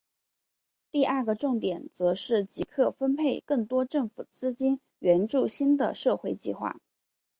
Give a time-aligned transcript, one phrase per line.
[0.89, 6.79] 第二个重点则是即刻分配更多政府资金援助新的社会计画。